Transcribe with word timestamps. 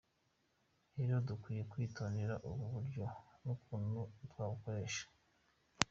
"Rero 0.95 1.15
dukwiye 1.27 1.63
kwitondera 1.71 2.35
ubu 2.49 2.63
buryo 2.73 3.05
n'ukuntu 3.43 3.99
twabukoresha". 4.29 5.05